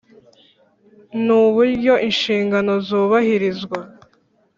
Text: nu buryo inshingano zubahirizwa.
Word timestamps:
nu 1.25 1.39
buryo 1.55 1.93
inshingano 2.07 2.73
zubahirizwa. 2.87 3.79